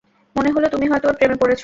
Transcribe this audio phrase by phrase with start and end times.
[0.35, 1.59] মনে হল তুমি হয়তো ওর প্রেমে পড়েছ।